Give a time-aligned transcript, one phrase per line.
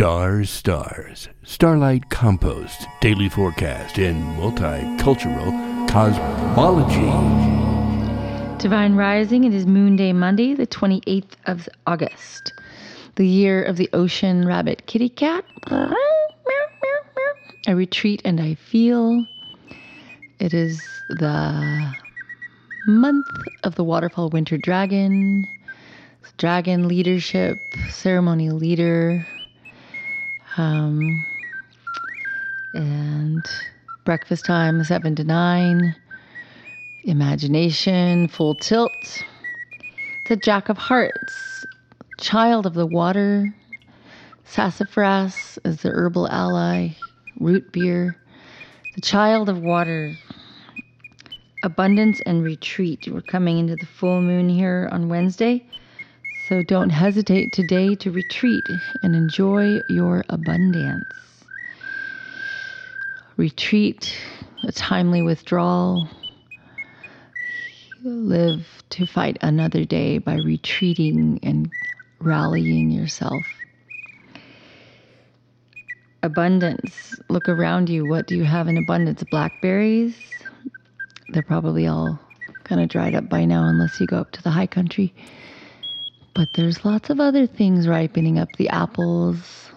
[0.00, 5.50] Stars, stars, starlight compost, daily forecast, and multicultural
[5.90, 7.04] cosmology.
[8.56, 12.54] Divine Rising, it is Moon Day Monday, the 28th of August,
[13.16, 15.44] the year of the ocean rabbit kitty cat.
[15.66, 15.92] I
[17.68, 19.26] retreat and I feel.
[20.38, 21.94] It is the
[22.86, 23.26] month
[23.64, 25.46] of the waterfall winter dragon,
[26.38, 27.58] dragon leadership,
[27.90, 29.26] ceremony leader,
[30.60, 31.24] um,
[32.74, 33.44] and
[34.04, 35.96] breakfast time, 7 to 9.
[37.04, 39.24] Imagination, full tilt.
[40.26, 41.64] The Jack of Hearts,
[42.18, 43.54] child of the water.
[44.44, 46.90] Sassafras is the herbal ally.
[47.38, 48.16] Root beer.
[48.96, 50.12] The child of water.
[51.62, 53.08] Abundance and retreat.
[53.10, 55.64] We're coming into the full moon here on Wednesday.
[56.50, 58.68] So don't hesitate today to retreat
[59.04, 61.06] and enjoy your abundance.
[63.36, 64.12] Retreat,
[64.64, 66.08] a timely withdrawal.
[68.02, 71.70] Live to fight another day by retreating and
[72.18, 73.46] rallying yourself.
[76.24, 77.14] Abundance.
[77.28, 78.08] Look around you.
[78.08, 79.22] What do you have in abundance?
[79.30, 80.16] Blackberries.
[81.28, 82.18] They're probably all
[82.64, 85.14] kind of dried up by now, unless you go up to the high country.
[86.34, 89.70] But there's lots of other things ripening up the apples.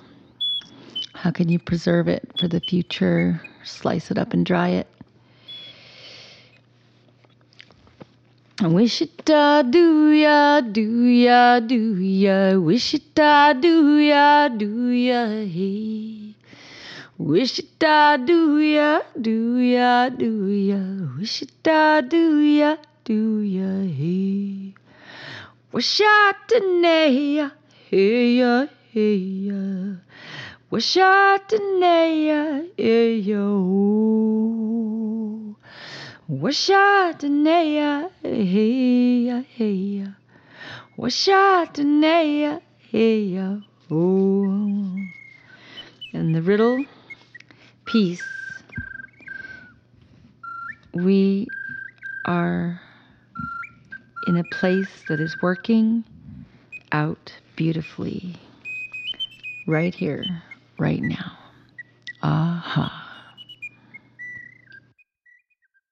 [1.14, 3.42] How can you preserve it for the future?
[3.64, 4.88] Slice it up and dry it.
[8.62, 12.58] Wish it uh, I do ya, do ya, do ya.
[12.60, 16.36] Wish it uh, I do ya, do ya, hey.
[17.18, 20.78] Wish it uh, I do ya, do ya, do ya.
[21.18, 24.76] Wish it I do ya, do ya, hey.
[26.06, 26.84] I didn't
[27.90, 29.96] hey ya, hey ya.
[30.98, 31.82] I didn't
[32.78, 33.48] hey yo.
[36.28, 37.48] Wish I didn't
[38.22, 40.10] hey ya, hey ya.
[41.30, 42.62] I didn't
[42.92, 43.58] hey ya.
[43.90, 44.96] Oh.
[46.14, 46.86] And the riddle,
[47.86, 48.22] peace.
[50.94, 51.48] We
[52.26, 52.83] are
[54.34, 56.04] in a place that is working
[56.92, 58.36] out beautifully
[59.68, 60.42] right here,
[60.80, 61.43] right now.